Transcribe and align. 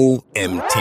OMT. 0.00 0.74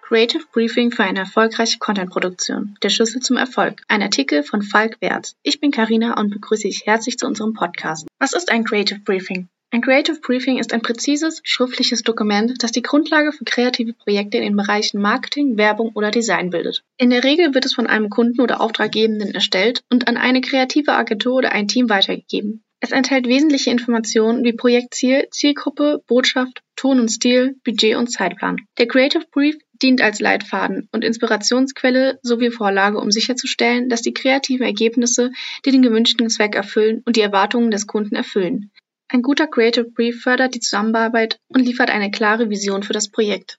Creative 0.00 0.42
Briefing 0.54 0.90
für 0.90 1.04
eine 1.04 1.18
erfolgreiche 1.18 1.78
Content-Produktion. 1.78 2.76
Der 2.82 2.88
Schlüssel 2.88 3.20
zum 3.20 3.36
Erfolg. 3.36 3.82
Ein 3.88 4.00
Artikel 4.00 4.42
von 4.42 4.62
Falk 4.62 4.96
Wertz. 5.02 5.36
Ich 5.42 5.60
bin 5.60 5.70
Karina 5.70 6.18
und 6.18 6.30
begrüße 6.30 6.62
dich 6.62 6.86
herzlich 6.86 7.18
zu 7.18 7.26
unserem 7.26 7.52
Podcast. 7.52 8.06
Was 8.18 8.32
ist 8.32 8.50
ein 8.50 8.64
Creative 8.64 9.00
Briefing? 9.00 9.48
Ein 9.70 9.82
Creative 9.82 10.18
Briefing 10.18 10.56
ist 10.56 10.72
ein 10.72 10.80
präzises, 10.80 11.42
schriftliches 11.44 12.04
Dokument, 12.04 12.62
das 12.62 12.72
die 12.72 12.80
Grundlage 12.80 13.32
für 13.32 13.44
kreative 13.44 13.92
Projekte 13.92 14.38
in 14.38 14.44
den 14.44 14.56
Bereichen 14.56 14.98
Marketing, 14.98 15.58
Werbung 15.58 15.90
oder 15.92 16.10
Design 16.10 16.48
bildet. 16.48 16.84
In 16.96 17.10
der 17.10 17.22
Regel 17.22 17.52
wird 17.52 17.66
es 17.66 17.74
von 17.74 17.86
einem 17.86 18.08
Kunden 18.08 18.40
oder 18.40 18.62
Auftraggebenden 18.62 19.34
erstellt 19.34 19.82
und 19.90 20.08
an 20.08 20.16
eine 20.16 20.40
kreative 20.40 20.92
Agentur 20.92 21.34
oder 21.34 21.52
ein 21.52 21.68
Team 21.68 21.90
weitergegeben. 21.90 22.64
Es 22.80 22.92
enthält 22.92 23.26
wesentliche 23.26 23.70
Informationen 23.70 24.44
wie 24.44 24.52
Projektziel, 24.52 25.26
Zielgruppe, 25.30 26.02
Botschaft, 26.06 26.62
Ton 26.76 27.00
und 27.00 27.08
Stil, 27.08 27.56
Budget 27.64 27.96
und 27.96 28.06
Zeitplan. 28.06 28.56
Der 28.78 28.86
Creative 28.86 29.24
Brief 29.32 29.56
dient 29.82 30.00
als 30.00 30.20
Leitfaden 30.20 30.88
und 30.92 31.04
Inspirationsquelle 31.04 32.18
sowie 32.22 32.50
Vorlage, 32.50 32.98
um 32.98 33.10
sicherzustellen, 33.10 33.88
dass 33.88 34.02
die 34.02 34.14
kreativen 34.14 34.64
Ergebnisse 34.64 35.32
die 35.64 35.72
den 35.72 35.82
gewünschten 35.82 36.30
Zweck 36.30 36.54
erfüllen 36.54 37.02
und 37.04 37.16
die 37.16 37.20
Erwartungen 37.20 37.70
des 37.70 37.86
Kunden 37.86 38.14
erfüllen. 38.14 38.70
Ein 39.08 39.22
guter 39.22 39.46
Creative 39.46 39.90
Brief 39.90 40.22
fördert 40.22 40.54
die 40.54 40.60
Zusammenarbeit 40.60 41.38
und 41.48 41.64
liefert 41.64 41.90
eine 41.90 42.10
klare 42.10 42.50
Vision 42.50 42.82
für 42.82 42.92
das 42.92 43.10
Projekt. 43.10 43.58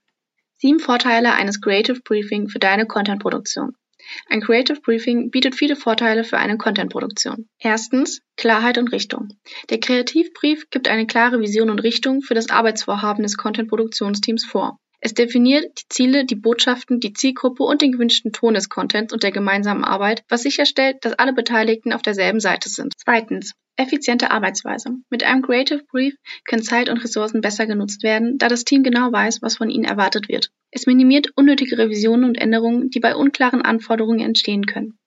Sieben 0.57 0.79
Vorteile 0.79 1.33
eines 1.33 1.59
Creative 1.61 1.99
Briefing 2.01 2.49
für 2.49 2.59
deine 2.59 2.85
Content-Produktion. 2.85 3.75
Ein 4.27 4.41
Creative 4.41 4.79
Briefing 4.81 5.31
bietet 5.31 5.55
viele 5.55 5.75
Vorteile 5.75 6.23
für 6.23 6.37
eine 6.37 6.57
Content-Produktion. 6.57 7.49
Erstens 7.59 8.21
Klarheit 8.37 8.77
und 8.77 8.91
Richtung. 8.91 9.29
Der 9.69 9.79
Kreativbrief 9.79 10.69
gibt 10.69 10.87
eine 10.87 11.07
klare 11.07 11.39
Vision 11.39 11.69
und 11.69 11.79
Richtung 11.79 12.21
für 12.21 12.33
das 12.33 12.49
Arbeitsvorhaben 12.49 13.23
des 13.23 13.37
Content-Produktionsteams 13.37 14.45
vor. 14.45 14.79
Es 15.01 15.13
definiert 15.13 15.65
die 15.79 15.87
Ziele, 15.89 16.25
die 16.25 16.35
Botschaften, 16.35 16.99
die 16.99 17.13
Zielgruppe 17.13 17.63
und 17.63 17.81
den 17.81 17.93
gewünschten 17.93 18.33
Ton 18.33 18.53
des 18.53 18.67
Contents 18.67 19.13
und 19.13 19.23
der 19.23 19.31
gemeinsamen 19.31 19.85
Arbeit, 19.85 20.23
was 20.27 20.43
sicherstellt, 20.43 20.97
dass 21.01 21.13
alle 21.13 21.33
Beteiligten 21.33 21.93
auf 21.93 22.01
derselben 22.01 22.39
Seite 22.39 22.69
sind. 22.69 22.93
Zweitens. 22.97 23.53
Effiziente 23.77 24.29
Arbeitsweise. 24.29 24.89
Mit 25.09 25.23
einem 25.23 25.41
Creative 25.41 25.81
Brief 25.89 26.17
können 26.45 26.63
Zeit 26.63 26.89
und 26.89 26.97
Ressourcen 26.97 27.39
besser 27.39 27.65
genutzt 27.65 28.03
werden, 28.03 28.37
da 28.37 28.49
das 28.49 28.65
Team 28.65 28.83
genau 28.83 29.09
weiß, 29.09 29.41
was 29.41 29.55
von 29.55 29.69
ihnen 29.69 29.85
erwartet 29.85 30.27
wird. 30.27 30.51
Es 30.69 30.85
minimiert 30.85 31.29
unnötige 31.37 31.77
Revisionen 31.77 32.25
und 32.25 32.35
Änderungen, 32.35 32.89
die 32.89 32.99
bei 32.99 33.15
unklaren 33.15 33.61
Anforderungen 33.61 34.19
entstehen 34.19 34.65
können. 34.65 34.99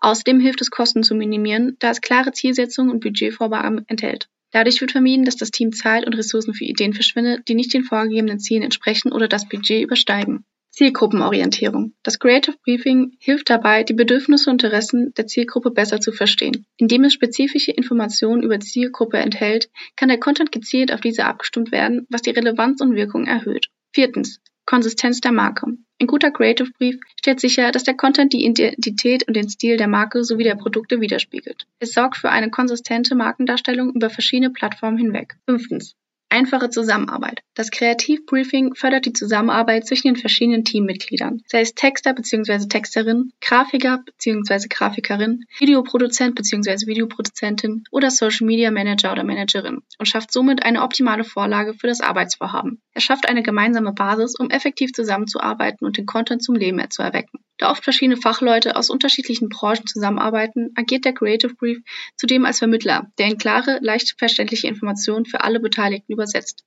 Außerdem 0.00 0.40
hilft 0.40 0.60
es, 0.60 0.70
Kosten 0.70 1.04
zu 1.04 1.14
minimieren, 1.14 1.76
da 1.78 1.90
es 1.90 2.00
klare 2.00 2.32
Zielsetzungen 2.32 2.90
und 2.90 3.00
Budgetvorgaben 3.00 3.84
enthält. 3.86 4.28
Dadurch 4.52 4.80
wird 4.80 4.92
vermieden, 4.92 5.24
dass 5.24 5.36
das 5.36 5.50
Team 5.50 5.72
Zeit 5.72 6.06
und 6.06 6.14
Ressourcen 6.14 6.54
für 6.54 6.64
Ideen 6.64 6.94
verschwindet, 6.94 7.48
die 7.48 7.54
nicht 7.54 7.74
den 7.74 7.84
vorgegebenen 7.84 8.38
Zielen 8.38 8.62
entsprechen 8.62 9.12
oder 9.12 9.28
das 9.28 9.48
Budget 9.48 9.82
übersteigen. 9.82 10.44
Zielgruppenorientierung. 10.76 11.94
Das 12.02 12.18
Creative 12.18 12.54
Briefing 12.62 13.16
hilft 13.18 13.48
dabei, 13.48 13.82
die 13.82 13.94
Bedürfnisse 13.94 14.50
und 14.50 14.62
Interessen 14.62 15.14
der 15.16 15.26
Zielgruppe 15.26 15.70
besser 15.70 16.00
zu 16.00 16.12
verstehen. 16.12 16.66
Indem 16.76 17.04
es 17.04 17.14
spezifische 17.14 17.72
Informationen 17.72 18.42
über 18.42 18.60
Zielgruppe 18.60 19.16
enthält, 19.16 19.70
kann 19.96 20.10
der 20.10 20.20
Content 20.20 20.52
gezielt 20.52 20.92
auf 20.92 21.00
diese 21.00 21.24
abgestimmt 21.24 21.72
werden, 21.72 22.06
was 22.10 22.20
die 22.20 22.30
Relevanz 22.30 22.82
und 22.82 22.94
Wirkung 22.94 23.26
erhöht. 23.26 23.68
Viertens. 23.94 24.40
Konsistenz 24.66 25.20
der 25.20 25.32
Marke. 25.32 25.66
Ein 26.00 26.06
guter 26.08 26.30
Creative 26.30 26.70
Brief 26.76 26.98
stellt 27.18 27.40
sicher, 27.40 27.70
dass 27.70 27.84
der 27.84 27.94
Content 27.94 28.32
die 28.32 28.44
Identität 28.44 29.26
und 29.26 29.34
den 29.34 29.48
Stil 29.48 29.76
der 29.76 29.88
Marke 29.88 30.24
sowie 30.24 30.44
der 30.44 30.56
Produkte 30.56 31.00
widerspiegelt. 31.00 31.66
Es 31.78 31.92
sorgt 31.92 32.16
für 32.18 32.30
eine 32.30 32.50
konsistente 32.50 33.14
Markendarstellung 33.14 33.94
über 33.94 34.10
verschiedene 34.10 34.50
Plattformen 34.50 34.98
hinweg. 34.98 35.36
Fünftens. 35.48 35.94
Einfache 36.28 36.70
Zusammenarbeit. 36.70 37.42
Das 37.54 37.70
Kreativbriefing 37.70 38.74
fördert 38.74 39.06
die 39.06 39.12
Zusammenarbeit 39.12 39.86
zwischen 39.86 40.08
den 40.08 40.16
verschiedenen 40.16 40.64
Teammitgliedern, 40.64 41.42
sei 41.46 41.60
es 41.60 41.74
Texter 41.74 42.12
bzw. 42.14 42.66
Texterin, 42.66 43.32
Grafiker 43.40 44.02
bzw. 44.04 44.66
Grafikerin, 44.68 45.44
Videoproduzent 45.58 46.34
bzw. 46.34 46.86
Videoproduzentin 46.86 47.84
oder 47.90 48.10
Social 48.10 48.46
Media 48.46 48.70
Manager 48.70 49.12
oder 49.12 49.24
Managerin 49.24 49.82
und 49.98 50.06
schafft 50.06 50.32
somit 50.32 50.64
eine 50.64 50.82
optimale 50.82 51.24
Vorlage 51.24 51.74
für 51.74 51.86
das 51.86 52.00
Arbeitsvorhaben. 52.00 52.82
Er 52.92 53.00
schafft 53.00 53.28
eine 53.28 53.42
gemeinsame 53.42 53.92
Basis, 53.92 54.34
um 54.38 54.50
effektiv 54.50 54.92
zusammenzuarbeiten 54.92 55.86
und 55.86 55.96
den 55.96 56.06
Content 56.06 56.42
zum 56.42 56.56
Leben 56.56 56.82
zu 56.90 57.02
erwecken. 57.02 57.38
Da 57.58 57.70
oft 57.70 57.84
verschiedene 57.84 58.16
Fachleute 58.16 58.76
aus 58.76 58.90
unterschiedlichen 58.90 59.48
Branchen 59.48 59.86
zusammenarbeiten, 59.86 60.72
agiert 60.74 61.04
der 61.04 61.14
Creative 61.14 61.54
Brief 61.54 61.78
zudem 62.16 62.44
als 62.44 62.58
Vermittler, 62.58 63.10
der 63.18 63.26
in 63.26 63.38
klare, 63.38 63.78
leicht 63.80 64.16
verständliche 64.18 64.68
Informationen 64.68 65.24
für 65.24 65.42
alle 65.42 65.60
Beteiligten 65.60 66.12
übersetzt. 66.12 66.64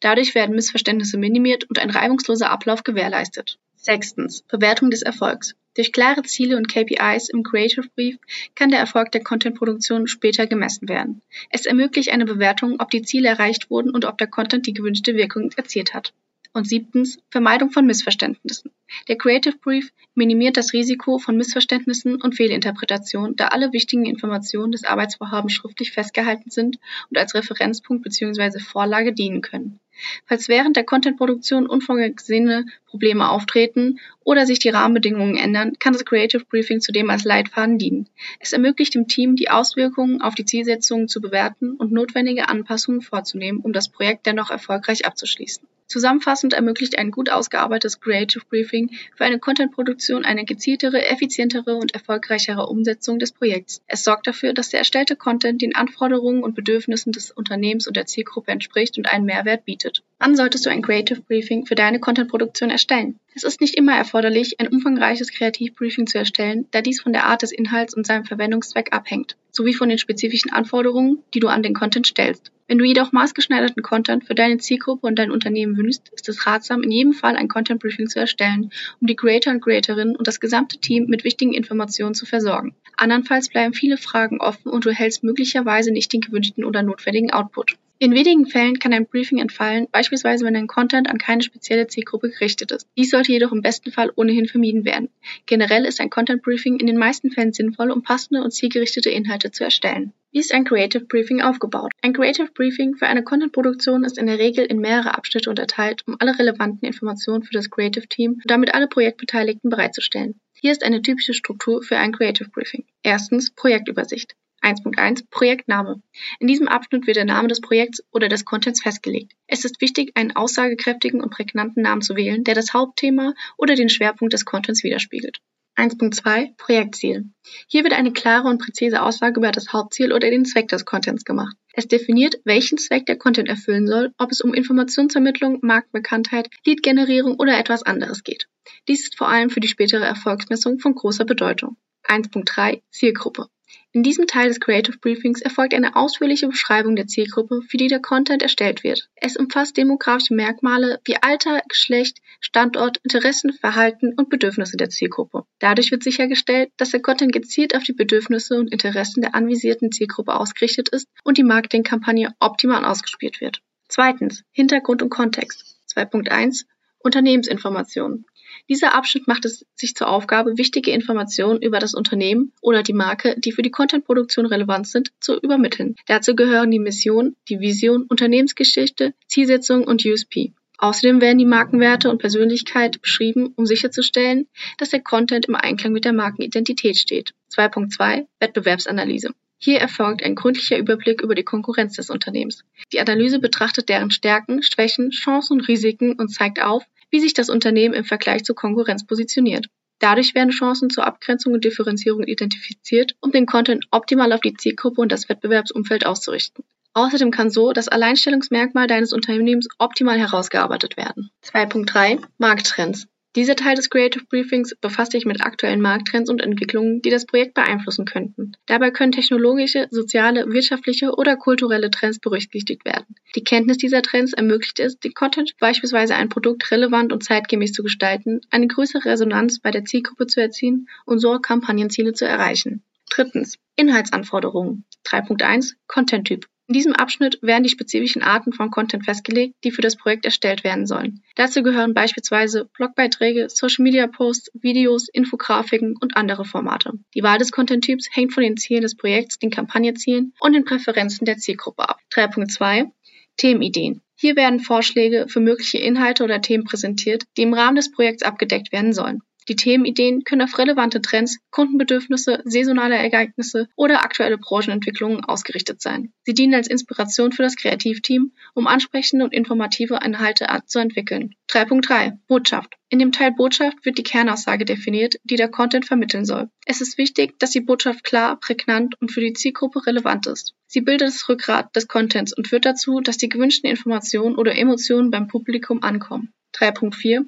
Dadurch 0.00 0.34
werden 0.34 0.56
Missverständnisse 0.56 1.18
minimiert 1.18 1.64
und 1.68 1.78
ein 1.78 1.90
reibungsloser 1.90 2.50
Ablauf 2.50 2.82
gewährleistet. 2.82 3.58
Sechstens. 3.76 4.42
Bewertung 4.42 4.90
des 4.90 5.02
Erfolgs. 5.02 5.54
Durch 5.76 5.92
klare 5.92 6.22
Ziele 6.22 6.56
und 6.56 6.68
KPIs 6.68 7.28
im 7.28 7.44
Creative 7.44 7.88
Brief 7.94 8.18
kann 8.54 8.70
der 8.70 8.80
Erfolg 8.80 9.12
der 9.12 9.22
Content-Produktion 9.22 10.08
später 10.08 10.46
gemessen 10.46 10.88
werden. 10.88 11.22
Es 11.50 11.64
ermöglicht 11.64 12.10
eine 12.10 12.24
Bewertung, 12.24 12.80
ob 12.80 12.90
die 12.90 13.02
Ziele 13.02 13.28
erreicht 13.28 13.70
wurden 13.70 13.90
und 13.90 14.04
ob 14.04 14.18
der 14.18 14.26
Content 14.26 14.66
die 14.66 14.74
gewünschte 14.74 15.14
Wirkung 15.14 15.52
erzielt 15.56 15.94
hat. 15.94 16.12
Und 16.52 16.66
siebtens, 16.66 17.18
Vermeidung 17.30 17.70
von 17.70 17.86
Missverständnissen. 17.86 18.72
Der 19.06 19.16
Creative 19.16 19.56
Brief 19.56 19.92
minimiert 20.14 20.56
das 20.56 20.72
Risiko 20.72 21.18
von 21.18 21.36
Missverständnissen 21.36 22.20
und 22.20 22.34
Fehlinterpretationen, 22.34 23.36
da 23.36 23.48
alle 23.48 23.72
wichtigen 23.72 24.04
Informationen 24.04 24.72
des 24.72 24.84
Arbeitsvorhabens 24.84 25.52
schriftlich 25.52 25.92
festgehalten 25.92 26.50
sind 26.50 26.78
und 27.08 27.18
als 27.18 27.34
Referenzpunkt 27.34 28.02
bzw. 28.02 28.58
Vorlage 28.58 29.12
dienen 29.12 29.42
können. 29.42 29.78
Falls 30.26 30.48
während 30.48 30.76
der 30.76 30.84
Contentproduktion 30.84 31.66
unvorgesehene 31.66 32.66
Probleme 32.90 33.30
auftreten 33.30 34.00
oder 34.24 34.46
sich 34.46 34.58
die 34.58 34.68
Rahmenbedingungen 34.68 35.36
ändern, 35.36 35.74
kann 35.78 35.92
das 35.92 36.04
Creative 36.04 36.44
Briefing 36.44 36.80
zudem 36.80 37.08
als 37.08 37.24
Leitfaden 37.24 37.78
dienen. 37.78 38.08
Es 38.40 38.52
ermöglicht 38.52 38.94
dem 38.94 39.06
Team, 39.06 39.36
die 39.36 39.48
Auswirkungen 39.48 40.20
auf 40.20 40.34
die 40.34 40.44
Zielsetzungen 40.44 41.08
zu 41.08 41.20
bewerten 41.20 41.76
und 41.76 41.92
notwendige 41.92 42.48
Anpassungen 42.48 43.00
vorzunehmen, 43.00 43.60
um 43.60 43.72
das 43.72 43.88
Projekt 43.88 44.26
dennoch 44.26 44.50
erfolgreich 44.50 45.06
abzuschließen. 45.06 45.66
Zusammenfassend 45.86 46.52
ermöglicht 46.52 46.98
ein 46.98 47.10
gut 47.10 47.30
ausgearbeitetes 47.30 48.00
Creative 48.00 48.44
Briefing 48.48 48.90
für 49.16 49.24
eine 49.24 49.40
Content-Produktion 49.40 50.24
eine 50.24 50.44
gezieltere, 50.44 51.04
effizientere 51.04 51.74
und 51.74 51.94
erfolgreichere 51.94 52.66
Umsetzung 52.66 53.18
des 53.18 53.32
Projekts. 53.32 53.82
Es 53.88 54.04
sorgt 54.04 54.28
dafür, 54.28 54.52
dass 54.52 54.68
der 54.68 54.78
erstellte 54.78 55.16
Content 55.16 55.62
den 55.62 55.74
Anforderungen 55.74 56.44
und 56.44 56.54
Bedürfnissen 56.54 57.10
des 57.10 57.32
Unternehmens 57.32 57.88
und 57.88 57.96
der 57.96 58.06
Zielgruppe 58.06 58.52
entspricht 58.52 58.98
und 58.98 59.12
einen 59.12 59.24
Mehrwert 59.24 59.64
bietet. 59.64 60.04
Wann 60.22 60.36
solltest 60.36 60.66
du 60.66 60.70
ein 60.70 60.82
Creative 60.82 61.22
Briefing 61.22 61.64
für 61.64 61.74
deine 61.74 61.98
Content-Produktion 61.98 62.68
erstellen? 62.68 63.18
Es 63.34 63.42
ist 63.42 63.62
nicht 63.62 63.74
immer 63.74 63.96
erforderlich, 63.96 64.60
ein 64.60 64.68
umfangreiches 64.68 65.32
Kreativbriefing 65.32 66.06
zu 66.06 66.18
erstellen, 66.18 66.66
da 66.72 66.82
dies 66.82 67.00
von 67.00 67.14
der 67.14 67.24
Art 67.24 67.40
des 67.40 67.52
Inhalts 67.52 67.94
und 67.94 68.06
seinem 68.06 68.26
Verwendungszweck 68.26 68.92
abhängt, 68.92 69.38
sowie 69.50 69.72
von 69.72 69.88
den 69.88 69.96
spezifischen 69.96 70.52
Anforderungen, 70.52 71.22
die 71.32 71.40
du 71.40 71.48
an 71.48 71.62
den 71.62 71.72
Content 71.72 72.06
stellst. 72.06 72.52
Wenn 72.68 72.76
du 72.76 72.84
jedoch 72.84 73.12
maßgeschneiderten 73.12 73.82
Content 73.82 74.26
für 74.26 74.34
deine 74.34 74.58
Zielgruppe 74.58 75.06
und 75.06 75.18
dein 75.18 75.30
Unternehmen 75.30 75.78
wünschst, 75.78 76.10
ist 76.12 76.28
es 76.28 76.46
ratsam, 76.46 76.82
in 76.82 76.90
jedem 76.90 77.14
Fall 77.14 77.36
ein 77.36 77.48
Content 77.48 77.80
Briefing 77.80 78.08
zu 78.08 78.20
erstellen, 78.20 78.70
um 79.00 79.06
die 79.06 79.16
Creator 79.16 79.54
und 79.54 79.62
Creatorinnen 79.62 80.16
und 80.16 80.26
das 80.26 80.38
gesamte 80.38 80.76
Team 80.76 81.06
mit 81.06 81.24
wichtigen 81.24 81.54
Informationen 81.54 82.14
zu 82.14 82.26
versorgen. 82.26 82.74
Andernfalls 82.98 83.48
bleiben 83.48 83.72
viele 83.72 83.96
Fragen 83.96 84.38
offen 84.38 84.70
und 84.70 84.84
du 84.84 84.90
erhältst 84.90 85.24
möglicherweise 85.24 85.92
nicht 85.92 86.12
den 86.12 86.20
gewünschten 86.20 86.64
oder 86.64 86.82
notwendigen 86.82 87.30
Output. 87.30 87.78
In 88.02 88.14
wenigen 88.14 88.46
Fällen 88.46 88.78
kann 88.78 88.94
ein 88.94 89.06
Briefing 89.06 89.40
entfallen, 89.40 89.86
beispielsweise 89.92 90.46
wenn 90.46 90.54
dein 90.54 90.66
Content 90.66 91.10
an 91.10 91.18
keine 91.18 91.42
spezielle 91.42 91.86
Zielgruppe 91.86 92.30
gerichtet 92.30 92.70
ist. 92.70 92.88
Dies 92.96 93.10
sollte 93.10 93.30
jedoch 93.30 93.52
im 93.52 93.60
besten 93.60 93.92
Fall 93.92 94.10
ohnehin 94.16 94.46
vermieden 94.46 94.86
werden. 94.86 95.10
Generell 95.44 95.84
ist 95.84 96.00
ein 96.00 96.08
Content 96.08 96.40
Briefing 96.40 96.80
in 96.80 96.86
den 96.86 96.96
meisten 96.96 97.30
Fällen 97.30 97.52
sinnvoll, 97.52 97.90
um 97.90 98.02
passende 98.02 98.42
und 98.42 98.52
zielgerichtete 98.52 99.10
Inhalte 99.10 99.50
zu 99.50 99.64
erstellen. 99.64 100.14
Wie 100.32 100.38
ist 100.38 100.54
ein 100.54 100.64
Creative 100.64 101.04
Briefing 101.04 101.42
aufgebaut? 101.42 101.92
Ein 102.00 102.14
Creative 102.14 102.50
Briefing 102.54 102.96
für 102.96 103.06
eine 103.06 103.22
Content-Produktion 103.22 104.04
ist 104.04 104.16
in 104.16 104.28
der 104.28 104.38
Regel 104.38 104.64
in 104.64 104.78
mehrere 104.78 105.14
Abschnitte 105.14 105.50
unterteilt, 105.50 106.02
um 106.06 106.16
alle 106.20 106.38
relevanten 106.38 106.88
Informationen 106.88 107.42
für 107.42 107.52
das 107.52 107.68
Creative 107.68 108.08
Team 108.08 108.30
und 108.32 108.50
damit 108.50 108.72
alle 108.72 108.88
Projektbeteiligten 108.88 109.68
bereitzustellen. 109.68 110.40
Hier 110.58 110.72
ist 110.72 110.84
eine 110.84 111.02
typische 111.02 111.34
Struktur 111.34 111.82
für 111.82 111.98
ein 111.98 112.12
Creative 112.12 112.48
Briefing. 112.48 112.86
Erstens 113.02 113.50
Projektübersicht. 113.50 114.36
1.1 114.62 115.24
Projektname. 115.30 116.02
In 116.38 116.46
diesem 116.46 116.68
Abschnitt 116.68 117.06
wird 117.06 117.16
der 117.16 117.24
Name 117.24 117.48
des 117.48 117.60
Projekts 117.60 118.02
oder 118.10 118.28
des 118.28 118.44
Contents 118.44 118.82
festgelegt. 118.82 119.32
Es 119.46 119.64
ist 119.64 119.80
wichtig, 119.80 120.12
einen 120.14 120.36
aussagekräftigen 120.36 121.22
und 121.22 121.30
prägnanten 121.30 121.82
Namen 121.82 122.02
zu 122.02 122.16
wählen, 122.16 122.44
der 122.44 122.54
das 122.54 122.72
Hauptthema 122.74 123.34
oder 123.56 123.74
den 123.74 123.88
Schwerpunkt 123.88 124.32
des 124.32 124.44
Contents 124.44 124.84
widerspiegelt. 124.84 125.40
1.2 125.76 126.56
Projektziel. 126.58 127.30
Hier 127.66 127.84
wird 127.84 127.94
eine 127.94 128.12
klare 128.12 128.48
und 128.48 128.60
präzise 128.60 129.00
Aussage 129.00 129.40
über 129.40 129.50
das 129.50 129.72
Hauptziel 129.72 130.12
oder 130.12 130.30
den 130.30 130.44
Zweck 130.44 130.68
des 130.68 130.84
Contents 130.84 131.24
gemacht. 131.24 131.56
Es 131.72 131.88
definiert, 131.88 132.36
welchen 132.44 132.76
Zweck 132.76 133.06
der 133.06 133.16
Content 133.16 133.48
erfüllen 133.48 133.86
soll, 133.86 134.12
ob 134.18 134.30
es 134.30 134.42
um 134.42 134.52
Informationsvermittlung, 134.52 135.60
Marktbekanntheit, 135.62 136.50
Lead-Generierung 136.66 137.36
oder 137.36 137.58
etwas 137.58 137.82
anderes 137.82 138.24
geht. 138.24 138.46
Dies 138.88 139.04
ist 139.04 139.16
vor 139.16 139.28
allem 139.28 139.48
für 139.48 139.60
die 139.60 139.68
spätere 139.68 140.04
Erfolgsmessung 140.04 140.80
von 140.80 140.94
großer 140.94 141.24
Bedeutung. 141.24 141.76
1.3 142.04 142.82
Zielgruppe. 142.90 143.46
In 143.92 144.04
diesem 144.04 144.28
Teil 144.28 144.48
des 144.48 144.60
Creative 144.60 144.98
Briefings 144.98 145.40
erfolgt 145.40 145.74
eine 145.74 145.96
ausführliche 145.96 146.46
Beschreibung 146.46 146.94
der 146.94 147.08
Zielgruppe, 147.08 147.62
für 147.62 147.76
die 147.76 147.88
der 147.88 148.00
Content 148.00 148.40
erstellt 148.40 148.84
wird. 148.84 149.08
Es 149.16 149.36
umfasst 149.36 149.76
demografische 149.76 150.32
Merkmale 150.34 151.00
wie 151.04 151.16
Alter, 151.20 151.60
Geschlecht, 151.68 152.18
Standort, 152.38 152.98
Interessen, 153.02 153.52
Verhalten 153.52 154.14
und 154.16 154.30
Bedürfnisse 154.30 154.76
der 154.76 154.90
Zielgruppe. 154.90 155.44
Dadurch 155.58 155.90
wird 155.90 156.04
sichergestellt, 156.04 156.70
dass 156.76 156.90
der 156.90 157.02
Content 157.02 157.32
gezielt 157.32 157.74
auf 157.74 157.82
die 157.82 157.92
Bedürfnisse 157.92 158.58
und 158.58 158.72
Interessen 158.72 159.22
der 159.22 159.34
anvisierten 159.34 159.90
Zielgruppe 159.90 160.34
ausgerichtet 160.34 160.88
ist 160.90 161.08
und 161.24 161.36
die 161.36 161.42
Marketingkampagne 161.42 162.32
optimal 162.38 162.84
ausgespielt 162.84 163.40
wird. 163.40 163.60
Zweitens. 163.88 164.44
Hintergrund 164.52 165.02
und 165.02 165.10
Kontext. 165.10 165.76
2.1 165.92 166.64
Unternehmensinformationen. 167.00 168.24
Dieser 168.70 168.94
Abschnitt 168.94 169.26
macht 169.26 169.44
es 169.46 169.66
sich 169.74 169.96
zur 169.96 170.08
Aufgabe, 170.08 170.56
wichtige 170.56 170.92
Informationen 170.92 171.60
über 171.60 171.80
das 171.80 171.92
Unternehmen 171.92 172.52
oder 172.62 172.84
die 172.84 172.92
Marke, 172.92 173.34
die 173.36 173.50
für 173.50 173.62
die 173.62 173.72
Contentproduktion 173.72 174.46
relevant 174.46 174.86
sind, 174.86 175.10
zu 175.18 175.40
übermitteln. 175.40 175.96
Dazu 176.06 176.36
gehören 176.36 176.70
die 176.70 176.78
Mission, 176.78 177.34
die 177.48 177.58
Vision, 177.58 178.04
Unternehmensgeschichte, 178.04 179.12
Zielsetzung 179.26 179.82
und 179.82 180.06
USP. 180.06 180.52
Außerdem 180.78 181.20
werden 181.20 181.38
die 181.38 181.46
Markenwerte 181.46 182.10
und 182.10 182.18
Persönlichkeit 182.18 183.02
beschrieben, 183.02 183.52
um 183.56 183.66
sicherzustellen, 183.66 184.46
dass 184.78 184.90
der 184.90 185.00
Content 185.00 185.46
im 185.46 185.56
Einklang 185.56 185.92
mit 185.92 186.04
der 186.04 186.12
Markenidentität 186.12 186.96
steht. 186.96 187.32
2.2 187.52 188.28
Wettbewerbsanalyse. 188.38 189.30
Hier 189.58 189.80
erfolgt 189.80 190.22
ein 190.22 190.36
gründlicher 190.36 190.78
Überblick 190.78 191.22
über 191.22 191.34
die 191.34 191.42
Konkurrenz 191.42 191.96
des 191.96 192.08
Unternehmens. 192.08 192.64
Die 192.92 193.00
Analyse 193.00 193.40
betrachtet 193.40 193.88
deren 193.88 194.12
Stärken, 194.12 194.62
Schwächen, 194.62 195.10
Chancen 195.10 195.54
und 195.54 195.68
Risiken 195.68 196.12
und 196.12 196.28
zeigt 196.28 196.62
auf, 196.62 196.84
wie 197.10 197.20
sich 197.20 197.34
das 197.34 197.50
Unternehmen 197.50 197.94
im 197.94 198.04
Vergleich 198.04 198.44
zur 198.44 198.54
Konkurrenz 198.54 199.06
positioniert. 199.06 199.66
Dadurch 199.98 200.34
werden 200.34 200.50
Chancen 200.50 200.88
zur 200.88 201.06
Abgrenzung 201.06 201.52
und 201.52 201.64
Differenzierung 201.64 202.24
identifiziert, 202.24 203.16
um 203.20 203.32
den 203.32 203.46
Content 203.46 203.86
optimal 203.90 204.32
auf 204.32 204.40
die 204.40 204.54
Zielgruppe 204.54 205.00
und 205.00 205.12
das 205.12 205.28
Wettbewerbsumfeld 205.28 206.06
auszurichten. 206.06 206.64
Außerdem 206.94 207.30
kann 207.30 207.50
so 207.50 207.72
das 207.72 207.88
Alleinstellungsmerkmal 207.88 208.86
deines 208.86 209.12
Unternehmens 209.12 209.68
optimal 209.78 210.18
herausgearbeitet 210.18 210.96
werden. 210.96 211.30
2.3 211.44 212.22
Markttrends. 212.38 213.06
Dieser 213.36 213.54
Teil 213.54 213.76
des 213.76 213.90
Creative 213.90 214.24
Briefings 214.24 214.74
befasst 214.80 215.12
sich 215.12 215.24
mit 215.24 215.40
aktuellen 215.40 215.80
Markttrends 215.80 216.28
und 216.28 216.40
Entwicklungen, 216.40 217.00
die 217.00 217.10
das 217.10 217.26
Projekt 217.26 217.54
beeinflussen 217.54 218.04
könnten. 218.04 218.52
Dabei 218.66 218.90
können 218.90 219.12
technologische, 219.12 219.86
soziale, 219.90 220.52
wirtschaftliche 220.52 221.14
oder 221.14 221.36
kulturelle 221.36 221.92
Trends 221.92 222.18
berücksichtigt 222.18 222.84
werden. 222.84 223.14
Die 223.36 223.44
Kenntnis 223.44 223.76
dieser 223.76 224.02
Trends 224.02 224.32
ermöglicht 224.32 224.80
es, 224.80 224.98
den 224.98 225.14
Content, 225.14 225.54
beispielsweise 225.60 226.16
ein 226.16 226.28
Produkt 226.28 226.68
relevant 226.72 227.12
und 227.12 227.22
zeitgemäß 227.22 227.72
zu 227.72 227.84
gestalten, 227.84 228.40
eine 228.50 228.66
größere 228.66 229.04
Resonanz 229.04 229.60
bei 229.60 229.70
der 229.70 229.84
Zielgruppe 229.84 230.26
zu 230.26 230.40
erzielen 230.40 230.88
und 231.06 231.20
so 231.20 231.38
Kampagnenziele 231.38 232.12
zu 232.12 232.26
erreichen. 232.26 232.82
Drittens. 233.10 233.58
Inhaltsanforderungen. 233.76 234.84
3.1 235.06 235.74
Content-Typ. 235.86 236.46
In 236.70 236.74
diesem 236.74 236.92
Abschnitt 236.92 237.40
werden 237.42 237.64
die 237.64 237.68
spezifischen 237.68 238.22
Arten 238.22 238.52
von 238.52 238.70
Content 238.70 239.04
festgelegt, 239.04 239.56
die 239.64 239.72
für 239.72 239.82
das 239.82 239.96
Projekt 239.96 240.24
erstellt 240.24 240.62
werden 240.62 240.86
sollen. 240.86 241.20
Dazu 241.34 241.64
gehören 241.64 241.94
beispielsweise 241.94 242.70
Blogbeiträge, 242.76 243.48
Social-Media-Posts, 243.48 244.52
Videos, 244.54 245.08
Infografiken 245.08 245.96
und 246.00 246.16
andere 246.16 246.44
Formate. 246.44 246.92
Die 247.16 247.24
Wahl 247.24 247.38
des 247.38 247.50
Content-Typs 247.50 248.10
hängt 248.12 248.32
von 248.32 248.44
den 248.44 248.56
Zielen 248.56 248.82
des 248.82 248.94
Projekts, 248.94 249.40
den 249.40 249.50
Kampagnenzielen 249.50 250.32
und 250.38 250.52
den 250.52 250.64
Präferenzen 250.64 251.24
der 251.24 251.38
Zielgruppe 251.38 251.88
ab. 251.88 251.98
3.2 252.14 252.92
Themenideen. 253.36 254.00
Hier 254.14 254.36
werden 254.36 254.60
Vorschläge 254.60 255.26
für 255.28 255.40
mögliche 255.40 255.78
Inhalte 255.78 256.22
oder 256.22 256.40
Themen 256.40 256.62
präsentiert, 256.62 257.24
die 257.36 257.42
im 257.42 257.52
Rahmen 257.52 257.74
des 257.74 257.90
Projekts 257.90 258.22
abgedeckt 258.22 258.70
werden 258.70 258.92
sollen. 258.92 259.22
Die 259.50 259.56
Themenideen 259.56 260.22
können 260.22 260.42
auf 260.42 260.58
relevante 260.58 261.02
Trends, 261.02 261.40
Kundenbedürfnisse, 261.50 262.40
saisonale 262.44 262.94
Ereignisse 262.94 263.68
oder 263.74 264.04
aktuelle 264.04 264.38
Branchenentwicklungen 264.38 265.24
ausgerichtet 265.24 265.82
sein. 265.82 266.12
Sie 266.22 266.34
dienen 266.34 266.54
als 266.54 266.68
Inspiration 266.68 267.32
für 267.32 267.42
das 267.42 267.56
Kreativteam, 267.56 268.30
um 268.54 268.68
ansprechende 268.68 269.24
und 269.24 269.34
informative 269.34 269.98
Inhalte 270.04 270.46
zu 270.66 270.78
entwickeln. 270.78 271.34
3.3 271.50 272.18
Botschaft. 272.28 272.76
In 272.90 273.00
dem 273.00 273.10
Teil 273.10 273.32
Botschaft 273.32 273.84
wird 273.84 273.98
die 273.98 274.04
Kernaussage 274.04 274.64
definiert, 274.64 275.16
die 275.24 275.34
der 275.34 275.48
Content 275.48 275.84
vermitteln 275.84 276.24
soll. 276.24 276.48
Es 276.64 276.80
ist 276.80 276.96
wichtig, 276.96 277.36
dass 277.40 277.50
die 277.50 277.60
Botschaft 277.60 278.04
klar, 278.04 278.38
prägnant 278.38 279.00
und 279.00 279.10
für 279.10 279.20
die 279.20 279.32
Zielgruppe 279.32 279.84
relevant 279.84 280.28
ist. 280.28 280.54
Sie 280.68 280.80
bildet 280.80 281.08
das 281.08 281.28
Rückgrat 281.28 281.74
des 281.74 281.88
Contents 281.88 282.32
und 282.32 282.46
führt 282.46 282.66
dazu, 282.66 283.00
dass 283.00 283.16
die 283.16 283.28
gewünschten 283.28 283.68
Informationen 283.68 284.36
oder 284.36 284.54
Emotionen 284.54 285.10
beim 285.10 285.26
Publikum 285.26 285.82
ankommen. 285.82 286.32
3.4 286.54 287.26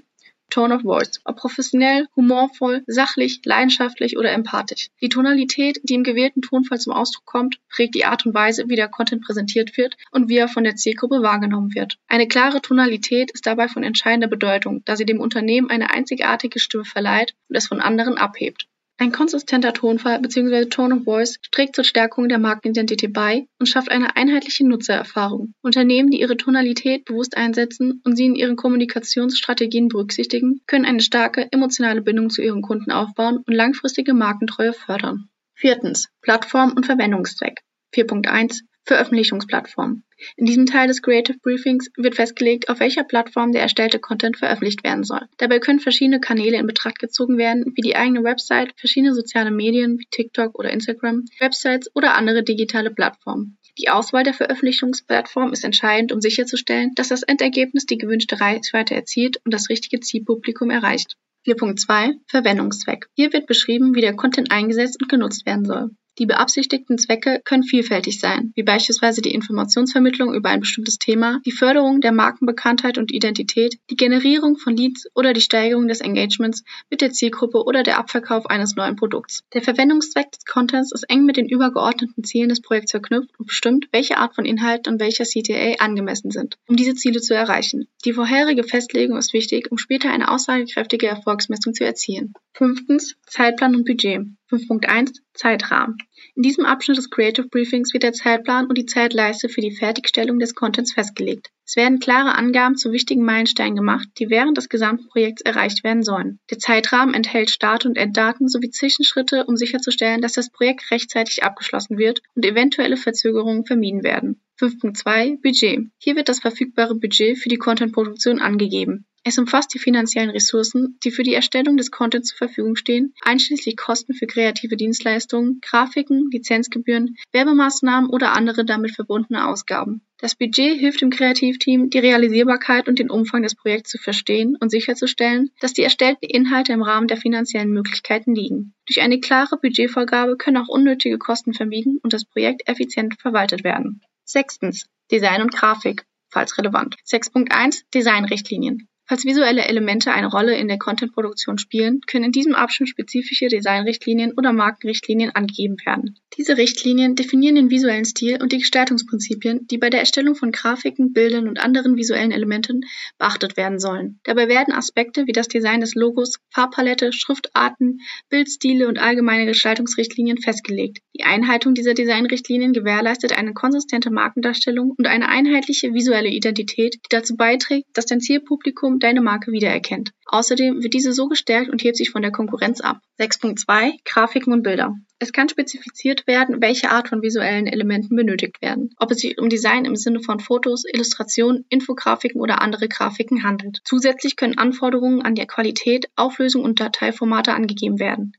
Tone 0.52 0.74
of 0.74 0.82
Voice, 0.82 1.18
ob 1.24 1.36
professionell, 1.36 2.08
humorvoll, 2.14 2.82
sachlich, 2.86 3.40
leidenschaftlich 3.42 4.18
oder 4.18 4.32
empathisch. 4.32 4.88
Die 5.00 5.08
Tonalität, 5.08 5.80
die 5.82 5.94
im 5.94 6.04
gewählten 6.04 6.42
Tonfall 6.42 6.78
zum 6.78 6.92
Ausdruck 6.92 7.24
kommt, 7.24 7.56
prägt 7.70 7.94
die 7.94 8.04
Art 8.04 8.26
und 8.26 8.34
Weise, 8.34 8.68
wie 8.68 8.76
der 8.76 8.88
Content 8.88 9.24
präsentiert 9.24 9.78
wird 9.78 9.96
und 10.10 10.28
wie 10.28 10.36
er 10.36 10.48
von 10.48 10.64
der 10.64 10.76
Zielgruppe 10.76 11.22
wahrgenommen 11.22 11.74
wird. 11.74 11.96
Eine 12.06 12.28
klare 12.28 12.60
Tonalität 12.60 13.30
ist 13.30 13.46
dabei 13.46 13.68
von 13.68 13.82
entscheidender 13.82 14.28
Bedeutung, 14.28 14.82
da 14.84 14.94
sie 14.94 15.06
dem 15.06 15.20
Unternehmen 15.20 15.70
eine 15.70 15.90
einzigartige 15.90 16.58
Stimme 16.58 16.84
verleiht 16.84 17.34
und 17.48 17.56
es 17.56 17.68
von 17.68 17.80
anderen 17.80 18.18
abhebt. 18.18 18.68
Ein 19.02 19.10
konsistenter 19.10 19.72
Tonfall 19.72 20.20
bzw. 20.20 20.66
Tone 20.66 20.94
of 20.94 21.02
Voice 21.02 21.40
trägt 21.50 21.74
zur 21.74 21.82
Stärkung 21.82 22.28
der 22.28 22.38
Markenidentität 22.38 23.12
bei 23.12 23.48
und 23.58 23.66
schafft 23.66 23.90
eine 23.90 24.14
einheitliche 24.14 24.64
Nutzererfahrung. 24.64 25.54
Unternehmen, 25.60 26.12
die 26.12 26.20
ihre 26.20 26.36
Tonalität 26.36 27.04
bewusst 27.04 27.36
einsetzen 27.36 28.00
und 28.04 28.14
sie 28.14 28.26
in 28.26 28.36
ihren 28.36 28.54
Kommunikationsstrategien 28.54 29.88
berücksichtigen, 29.88 30.60
können 30.68 30.84
eine 30.84 31.00
starke 31.00 31.48
emotionale 31.50 32.00
Bindung 32.00 32.30
zu 32.30 32.42
ihren 32.42 32.62
Kunden 32.62 32.92
aufbauen 32.92 33.38
und 33.38 33.52
langfristige 33.52 34.14
Markentreue 34.14 34.72
fördern. 34.72 35.28
Viertens. 35.56 36.08
Plattform 36.20 36.72
und 36.76 36.86
Verwendungszweck. 36.86 37.58
4.1 37.96 38.60
Veröffentlichungsplattform. 38.84 40.02
In 40.36 40.46
diesem 40.46 40.66
Teil 40.66 40.88
des 40.88 41.02
Creative 41.02 41.38
Briefings 41.38 41.90
wird 41.96 42.16
festgelegt, 42.16 42.68
auf 42.68 42.80
welcher 42.80 43.04
Plattform 43.04 43.52
der 43.52 43.62
erstellte 43.62 43.98
Content 43.98 44.36
veröffentlicht 44.36 44.84
werden 44.84 45.04
soll. 45.04 45.22
Dabei 45.38 45.58
können 45.58 45.80
verschiedene 45.80 46.20
Kanäle 46.20 46.58
in 46.58 46.66
Betracht 46.66 46.98
gezogen 46.98 47.38
werden, 47.38 47.72
wie 47.74 47.82
die 47.82 47.96
eigene 47.96 48.22
Website, 48.24 48.72
verschiedene 48.76 49.14
soziale 49.14 49.50
Medien 49.50 49.98
wie 49.98 50.06
TikTok 50.10 50.58
oder 50.58 50.70
Instagram, 50.70 51.24
Websites 51.38 51.90
oder 51.94 52.14
andere 52.14 52.42
digitale 52.42 52.90
Plattformen. 52.90 53.58
Die 53.78 53.88
Auswahl 53.88 54.22
der 54.22 54.34
Veröffentlichungsplattform 54.34 55.52
ist 55.52 55.64
entscheidend, 55.64 56.12
um 56.12 56.20
sicherzustellen, 56.20 56.90
dass 56.94 57.08
das 57.08 57.22
Endergebnis 57.22 57.86
die 57.86 57.98
gewünschte 57.98 58.40
Reichweite 58.40 58.94
erzielt 58.94 59.38
und 59.44 59.54
das 59.54 59.70
richtige 59.70 60.00
Zielpublikum 60.00 60.70
erreicht. 60.70 61.16
4.2 61.46 62.20
Verwendungszweck. 62.26 63.08
Hier 63.14 63.32
wird 63.32 63.46
beschrieben, 63.46 63.94
wie 63.94 64.00
der 64.00 64.14
Content 64.14 64.52
eingesetzt 64.52 65.00
und 65.00 65.08
genutzt 65.08 65.46
werden 65.46 65.64
soll. 65.64 65.90
Die 66.18 66.26
beabsichtigten 66.26 66.98
Zwecke 66.98 67.40
können 67.42 67.62
vielfältig 67.62 68.20
sein, 68.20 68.52
wie 68.54 68.62
beispielsweise 68.62 69.22
die 69.22 69.32
Informationsvermittlung 69.32 70.34
über 70.34 70.50
ein 70.50 70.60
bestimmtes 70.60 70.98
Thema, 70.98 71.40
die 71.46 71.52
Förderung 71.52 72.02
der 72.02 72.12
Markenbekanntheit 72.12 72.98
und 72.98 73.10
Identität, 73.10 73.78
die 73.88 73.96
Generierung 73.96 74.58
von 74.58 74.76
Leads 74.76 75.08
oder 75.14 75.32
die 75.32 75.40
Steigerung 75.40 75.88
des 75.88 76.02
Engagements 76.02 76.64
mit 76.90 77.00
der 77.00 77.12
Zielgruppe 77.12 77.64
oder 77.64 77.82
der 77.82 77.98
Abverkauf 77.98 78.44
eines 78.46 78.76
neuen 78.76 78.96
Produkts. 78.96 79.42
Der 79.54 79.62
Verwendungszweck 79.62 80.30
des 80.32 80.44
Contents 80.44 80.92
ist 80.92 81.04
eng 81.08 81.24
mit 81.24 81.38
den 81.38 81.48
übergeordneten 81.48 82.24
Zielen 82.24 82.50
des 82.50 82.60
Projekts 82.60 82.90
verknüpft 82.90 83.30
und 83.38 83.46
bestimmt, 83.46 83.88
welche 83.90 84.18
Art 84.18 84.34
von 84.34 84.44
Inhalten 84.44 84.92
und 84.92 85.00
welcher 85.00 85.24
CTA 85.24 85.82
angemessen 85.82 86.30
sind, 86.30 86.58
um 86.66 86.76
diese 86.76 86.94
Ziele 86.94 87.22
zu 87.22 87.34
erreichen. 87.34 87.88
Die 88.04 88.12
vorherige 88.12 88.64
Festlegung 88.64 89.16
ist 89.16 89.32
wichtig, 89.32 89.72
um 89.72 89.78
später 89.78 90.10
eine 90.10 90.30
aussagekräftige 90.30 91.06
Erfolgsmessung 91.06 91.72
zu 91.72 91.84
erzielen. 91.84 92.34
Fünftens 92.52 93.16
Zeitplan 93.26 93.74
und 93.74 93.86
Budget. 93.86 94.26
5.1 94.52 95.20
Zeitrahmen. 95.32 95.96
In 96.34 96.42
diesem 96.42 96.66
Abschnitt 96.66 96.98
des 96.98 97.08
Creative 97.08 97.48
Briefings 97.48 97.94
wird 97.94 98.02
der 98.02 98.12
Zeitplan 98.12 98.66
und 98.66 98.76
die 98.76 98.84
Zeitleiste 98.84 99.48
für 99.48 99.62
die 99.62 99.74
Fertigstellung 99.74 100.38
des 100.38 100.54
Contents 100.54 100.92
festgelegt. 100.92 101.48
Es 101.64 101.76
werden 101.76 102.00
klare 102.00 102.34
Angaben 102.34 102.76
zu 102.76 102.92
wichtigen 102.92 103.24
Meilensteinen 103.24 103.76
gemacht, 103.76 104.06
die 104.18 104.28
während 104.28 104.58
des 104.58 104.68
gesamten 104.68 105.08
Projekts 105.08 105.40
erreicht 105.40 105.84
werden 105.84 106.02
sollen. 106.02 106.38
Der 106.50 106.58
Zeitrahmen 106.58 107.14
enthält 107.14 107.48
Start- 107.48 107.86
und 107.86 107.96
Enddaten 107.96 108.48
sowie 108.48 108.68
Zwischenschritte, 108.68 109.46
um 109.46 109.56
sicherzustellen, 109.56 110.20
dass 110.20 110.34
das 110.34 110.50
Projekt 110.50 110.90
rechtzeitig 110.90 111.44
abgeschlossen 111.44 111.96
wird 111.96 112.20
und 112.34 112.44
eventuelle 112.44 112.98
Verzögerungen 112.98 113.64
vermieden 113.64 114.02
werden. 114.02 114.42
5.2 114.60 115.40
Budget. 115.40 115.90
Hier 115.98 116.14
wird 116.14 116.28
das 116.28 116.40
verfügbare 116.40 116.94
Budget 116.94 117.38
für 117.38 117.48
die 117.48 117.56
Contentproduktion 117.56 118.38
angegeben. 118.38 119.06
Es 119.24 119.38
umfasst 119.38 119.72
die 119.72 119.78
finanziellen 119.78 120.30
Ressourcen, 120.30 120.98
die 121.04 121.12
für 121.12 121.22
die 121.22 121.34
Erstellung 121.34 121.76
des 121.76 121.92
Contents 121.92 122.30
zur 122.30 122.38
Verfügung 122.38 122.74
stehen, 122.74 123.14
einschließlich 123.22 123.76
Kosten 123.76 124.14
für 124.14 124.26
kreative 124.26 124.76
Dienstleistungen, 124.76 125.60
Grafiken, 125.60 126.28
Lizenzgebühren, 126.32 127.16
Werbemaßnahmen 127.30 128.10
oder 128.10 128.32
andere 128.32 128.64
damit 128.64 128.96
verbundene 128.96 129.46
Ausgaben. 129.46 130.02
Das 130.18 130.34
Budget 130.34 130.78
hilft 130.78 131.02
dem 131.02 131.10
Kreativteam, 131.10 131.90
die 131.90 131.98
Realisierbarkeit 131.98 132.88
und 132.88 132.98
den 132.98 133.10
Umfang 133.10 133.42
des 133.42 133.54
Projekts 133.54 133.90
zu 133.90 133.98
verstehen 133.98 134.56
und 134.58 134.70
sicherzustellen, 134.70 135.50
dass 135.60 135.72
die 135.72 135.82
erstellten 135.82 136.26
Inhalte 136.26 136.72
im 136.72 136.82
Rahmen 136.82 137.06
der 137.06 137.16
finanziellen 137.16 137.70
Möglichkeiten 137.70 138.34
liegen. 138.34 138.74
Durch 138.86 139.02
eine 139.02 139.20
klare 139.20 139.56
Budgetvorgabe 139.56 140.36
können 140.36 140.56
auch 140.56 140.68
unnötige 140.68 141.18
Kosten 141.18 141.54
vermieden 141.54 141.98
und 142.02 142.12
das 142.12 142.24
Projekt 142.24 142.68
effizient 142.68 143.20
verwaltet 143.20 143.62
werden. 143.62 144.00
Sechstens. 144.24 144.86
Design 145.10 145.42
und 145.42 145.52
Grafik 145.52 146.06
falls 146.32 146.56
relevant. 146.58 146.96
6.1 147.06 147.82
Designrichtlinien. 147.94 148.88
Falls 149.06 149.24
visuelle 149.24 149.66
Elemente 149.66 150.12
eine 150.12 150.28
Rolle 150.28 150.56
in 150.56 150.68
der 150.68 150.78
Contentproduktion 150.78 151.58
spielen, 151.58 152.00
können 152.06 152.26
in 152.26 152.32
diesem 152.32 152.54
Abschnitt 152.54 152.88
spezifische 152.88 153.48
Designrichtlinien 153.48 154.32
oder 154.36 154.52
Markenrichtlinien 154.52 155.30
angegeben 155.34 155.76
werden. 155.84 156.18
Diese 156.38 156.56
Richtlinien 156.56 157.14
definieren 157.14 157.56
den 157.56 157.70
visuellen 157.70 158.06
Stil 158.06 158.38
und 158.40 158.52
die 158.52 158.58
Gestaltungsprinzipien, 158.58 159.66
die 159.66 159.76
bei 159.76 159.90
der 159.90 160.00
Erstellung 160.00 160.34
von 160.34 160.50
Grafiken, 160.50 161.12
Bildern 161.12 161.46
und 161.46 161.60
anderen 161.60 161.96
visuellen 161.96 162.30
Elementen 162.30 162.82
beachtet 163.18 163.58
werden 163.58 163.78
sollen. 163.78 164.18
Dabei 164.22 164.48
werden 164.48 164.72
Aspekte 164.72 165.26
wie 165.26 165.32
das 165.32 165.48
Design 165.48 165.80
des 165.80 165.94
Logos, 165.94 166.38
Farbpalette, 166.50 167.12
Schriftarten, 167.12 168.00
Bildstile 168.30 168.88
und 168.88 168.98
allgemeine 168.98 169.44
Gestaltungsrichtlinien 169.44 170.38
festgelegt. 170.38 171.00
Die 171.14 171.24
Einhaltung 171.24 171.74
dieser 171.74 171.92
Designrichtlinien 171.92 172.72
gewährleistet 172.72 173.36
eine 173.36 173.52
konsistente 173.52 174.10
Markendarstellung 174.10 174.94
und 174.96 175.06
eine 175.06 175.28
einheitliche 175.28 175.92
visuelle 175.92 176.30
Identität, 176.30 176.94
die 176.94 177.08
dazu 177.10 177.36
beiträgt, 177.36 177.88
dass 177.92 178.06
dein 178.06 178.20
Zielpublikum 178.20 178.91
deine 179.00 179.20
Marke 179.20 179.52
wiedererkennt. 179.52 180.12
Außerdem 180.26 180.82
wird 180.82 180.94
diese 180.94 181.12
so 181.12 181.28
gestärkt 181.28 181.68
und 181.68 181.82
hebt 181.82 181.96
sich 181.96 182.10
von 182.10 182.22
der 182.22 182.32
Konkurrenz 182.32 182.80
ab. 182.80 183.00
6.2 183.18 183.98
Grafiken 184.04 184.52
und 184.52 184.62
Bilder. 184.62 184.94
Es 185.18 185.32
kann 185.32 185.48
spezifiziert 185.48 186.26
werden, 186.26 186.60
welche 186.60 186.90
Art 186.90 187.08
von 187.08 187.22
visuellen 187.22 187.66
Elementen 187.66 188.16
benötigt 188.16 188.60
werden, 188.60 188.90
ob 188.98 189.12
es 189.12 189.18
sich 189.18 189.38
um 189.38 189.48
Design 189.48 189.84
im 189.84 189.94
Sinne 189.94 190.20
von 190.20 190.40
Fotos, 190.40 190.84
Illustrationen, 190.84 191.64
Infografiken 191.68 192.40
oder 192.40 192.60
andere 192.60 192.88
Grafiken 192.88 193.44
handelt. 193.44 193.78
Zusätzlich 193.84 194.36
können 194.36 194.58
Anforderungen 194.58 195.22
an 195.22 195.34
die 195.34 195.46
Qualität, 195.46 196.06
Auflösung 196.16 196.64
und 196.64 196.80
Dateiformate 196.80 197.54
angegeben 197.54 198.00
werden. 198.00 198.32